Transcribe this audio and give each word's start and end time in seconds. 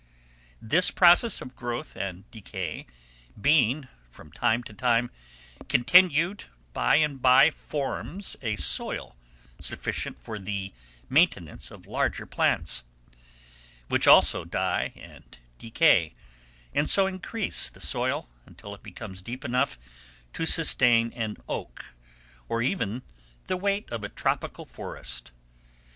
This 0.59 0.89
process 0.89 1.41
of 1.41 1.55
growth 1.55 1.95
and 1.95 2.23
decay, 2.31 2.87
being, 3.39 3.87
from 4.09 4.31
time 4.31 4.63
to 4.63 4.73
time, 4.73 5.11
continued, 5.69 6.45
by 6.73 6.95
and 6.95 7.21
by 7.21 7.51
forms 7.51 8.35
a 8.41 8.55
soil 8.55 9.15
sufficient 9.59 10.17
for 10.17 10.39
the 10.39 10.73
maintenance 11.07 11.69
of 11.69 11.85
larger 11.85 12.25
plants, 12.25 12.81
which 13.89 14.07
also 14.07 14.43
die 14.43 14.91
and 14.95 15.37
decay, 15.59 16.15
and 16.73 16.89
so 16.89 17.05
increase 17.05 17.69
the 17.69 17.79
soil, 17.79 18.27
until 18.47 18.73
it 18.73 18.81
becomes 18.81 19.21
deep 19.21 19.45
enough 19.45 19.77
to 20.33 20.47
sustain 20.47 21.13
an 21.13 21.37
oak, 21.47 21.93
or 22.49 22.63
even 22.63 23.03
the 23.45 23.55
weight 23.55 23.91
of 23.91 24.03
a 24.03 24.09
tropical 24.09 24.65
forest. 24.65 25.29